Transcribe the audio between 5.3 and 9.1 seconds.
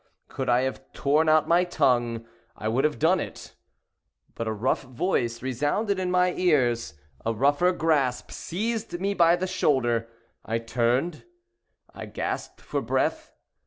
resounded in my ears—a rougher grasp seized